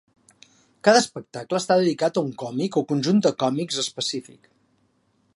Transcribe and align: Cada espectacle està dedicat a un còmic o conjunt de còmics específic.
Cada 0.87 1.01
espectacle 1.03 1.59
està 1.63 1.77
dedicat 1.81 2.17
a 2.17 2.23
un 2.27 2.31
còmic 2.43 2.77
o 2.81 2.83
conjunt 2.93 3.21
de 3.27 3.33
còmics 3.43 3.77
específic. 3.85 4.49